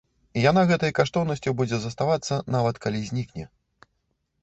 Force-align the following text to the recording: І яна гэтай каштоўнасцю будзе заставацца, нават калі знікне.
І 0.37 0.45
яна 0.51 0.63
гэтай 0.71 0.91
каштоўнасцю 1.01 1.53
будзе 1.61 1.81
заставацца, 1.85 2.43
нават 2.59 2.83
калі 2.87 3.07
знікне. 3.11 3.45